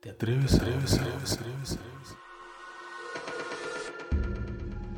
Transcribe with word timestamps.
¿Te 0.00 0.10
atreves, 0.10 0.54
atreves, 0.54 0.94
atreves, 0.94 1.32
atreves, 1.32 1.72
atreves? 1.72 2.16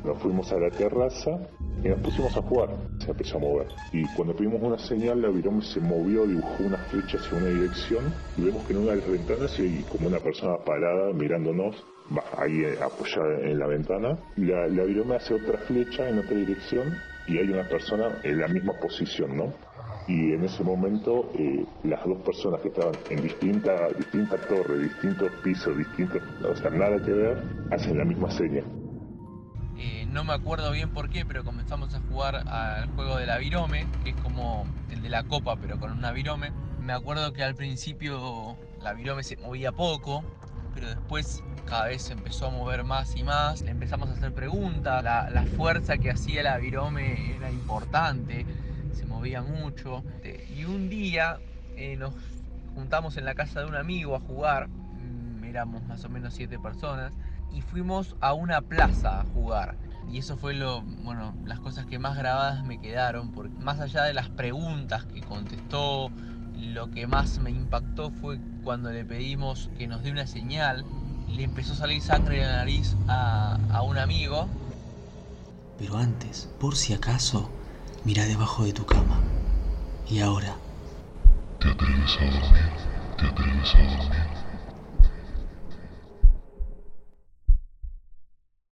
Nos 0.05 0.21
fuimos 0.21 0.51
a 0.51 0.59
la 0.59 0.69
terraza 0.69 1.39
y 1.83 1.89
nos 1.89 1.99
pusimos 2.01 2.37
a 2.37 2.41
jugar. 2.43 2.69
Se 2.99 3.09
empezó 3.09 3.37
a 3.37 3.39
mover. 3.39 3.67
Y 3.93 4.05
cuando 4.15 4.35
pedimos 4.35 4.61
una 4.61 4.77
señal, 4.77 5.23
la 5.23 5.29
virome 5.29 5.63
se 5.63 5.79
movió, 5.79 6.27
dibujó 6.27 6.63
una 6.63 6.77
flecha 6.77 7.17
hacia 7.17 7.35
una 7.35 7.47
dirección 7.47 8.13
y 8.37 8.43
vemos 8.43 8.63
que 8.67 8.73
en 8.73 8.79
una 8.79 8.91
de 8.91 8.97
las 8.97 9.09
ventanas 9.09 9.57
hay 9.57 9.83
como 9.91 10.07
una 10.07 10.19
persona 10.19 10.57
parada 10.57 11.11
mirándonos, 11.13 11.83
ahí 12.37 12.63
eh, 12.63 12.77
apoyada 12.79 13.39
en 13.41 13.57
la 13.57 13.65
ventana. 13.65 14.19
La, 14.35 14.67
la 14.67 14.83
virome 14.83 15.15
hace 15.15 15.33
otra 15.33 15.57
flecha 15.65 16.07
en 16.09 16.19
otra 16.19 16.37
dirección 16.37 16.93
y 17.27 17.39
hay 17.39 17.49
una 17.49 17.67
persona 17.67 18.19
en 18.21 18.39
la 18.39 18.47
misma 18.47 18.73
posición, 18.79 19.35
¿no? 19.35 19.51
Y 20.07 20.33
en 20.33 20.43
ese 20.43 20.63
momento 20.63 21.29
eh, 21.37 21.65
las 21.83 22.03
dos 22.05 22.17
personas 22.23 22.61
que 22.61 22.69
estaban 22.69 22.95
en 23.09 23.21
distinta, 23.21 23.87
distinta 23.97 24.37
torre, 24.47 24.79
distintos 24.79 25.31
pisos, 25.43 25.77
distintos, 25.77 26.21
o 26.43 26.55
sea, 26.55 26.69
nada 26.71 27.03
que 27.03 27.11
ver, 27.11 27.43
hacen 27.71 27.97
la 27.97 28.05
misma 28.05 28.29
seña. 28.31 28.63
Eh, 29.77 30.05
no 30.11 30.23
me 30.23 30.33
acuerdo 30.33 30.71
bien 30.71 30.89
por 30.89 31.09
qué, 31.09 31.25
pero 31.25 31.43
comenzamos 31.43 31.93
a 31.95 32.01
jugar 32.01 32.47
al 32.47 32.87
juego 32.89 33.17
de 33.17 33.25
la 33.25 33.37
virome, 33.37 33.87
que 34.03 34.11
es 34.11 34.15
como 34.17 34.65
el 34.89 35.01
de 35.01 35.09
la 35.09 35.23
copa, 35.23 35.55
pero 35.55 35.79
con 35.79 35.91
una 35.91 36.11
virome. 36.11 36.51
Me 36.79 36.93
acuerdo 36.93 37.31
que 37.33 37.43
al 37.43 37.55
principio 37.55 38.57
la 38.81 38.93
virome 38.93 39.23
se 39.23 39.37
movía 39.37 39.71
poco, 39.71 40.23
pero 40.73 40.89
después 40.89 41.43
cada 41.65 41.87
vez 41.87 42.01
se 42.03 42.13
empezó 42.13 42.47
a 42.47 42.49
mover 42.49 42.83
más 42.83 43.15
y 43.15 43.23
más. 43.23 43.61
Le 43.61 43.71
empezamos 43.71 44.09
a 44.09 44.13
hacer 44.13 44.33
preguntas, 44.33 45.03
la, 45.03 45.29
la 45.29 45.43
fuerza 45.45 45.97
que 45.97 46.11
hacía 46.11 46.43
la 46.43 46.57
virome 46.57 47.35
era 47.35 47.51
importante, 47.51 48.45
se 48.93 49.05
movía 49.05 49.41
mucho. 49.41 50.03
Y 50.55 50.65
un 50.65 50.89
día 50.89 51.39
eh, 51.75 51.95
nos 51.97 52.13
juntamos 52.75 53.17
en 53.17 53.25
la 53.25 53.35
casa 53.35 53.61
de 53.61 53.65
un 53.65 53.75
amigo 53.75 54.15
a 54.15 54.19
jugar, 54.19 54.67
mm, 54.67 55.43
éramos 55.43 55.83
más 55.87 56.03
o 56.05 56.09
menos 56.09 56.33
siete 56.33 56.59
personas, 56.59 57.13
y 57.53 57.61
fuimos 57.61 58.15
a 58.21 58.33
una 58.33 58.61
plaza 58.61 59.21
a 59.21 59.23
jugar. 59.25 59.75
Y 60.11 60.17
eso 60.17 60.37
fue 60.37 60.53
lo, 60.53 60.81
bueno, 60.81 61.35
las 61.45 61.59
cosas 61.59 61.85
que 61.85 61.99
más 61.99 62.17
grabadas 62.17 62.65
me 62.65 62.79
quedaron, 62.79 63.31
porque 63.31 63.53
más 63.59 63.79
allá 63.79 64.03
de 64.03 64.13
las 64.13 64.29
preguntas 64.29 65.05
que 65.05 65.21
contestó, 65.21 66.11
lo 66.57 66.91
que 66.91 67.07
más 67.07 67.39
me 67.39 67.51
impactó 67.51 68.11
fue 68.11 68.39
cuando 68.63 68.91
le 68.91 69.05
pedimos 69.05 69.69
que 69.77 69.87
nos 69.87 70.03
dé 70.03 70.11
una 70.11 70.27
señal, 70.27 70.85
le 71.27 71.43
empezó 71.43 71.73
a 71.73 71.77
salir 71.77 72.01
sangre 72.01 72.37
de 72.37 72.43
la 72.43 72.57
nariz 72.57 72.95
a, 73.07 73.57
a 73.71 73.81
un 73.83 73.97
amigo. 73.97 74.47
Pero 75.77 75.97
antes, 75.97 76.49
por 76.59 76.75
si 76.75 76.93
acaso, 76.93 77.49
mira 78.03 78.25
debajo 78.25 78.65
de 78.65 78.73
tu 78.73 78.85
cama. 78.85 79.21
Y 80.09 80.19
ahora, 80.19 80.57
Te 81.59 81.69
atreves 81.69 82.17
a 82.19 82.25
dormir, 82.25 82.71
te 83.17 83.25
atreves 83.27 83.75
a 83.75 83.79
dormir. 83.79 84.50